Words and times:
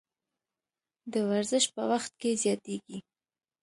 د 1.11 1.13
ورزش 1.29 1.63
په 1.75 1.81
وخت 1.91 2.11
کې 2.21 2.31
زیاتیږي. 2.43 2.99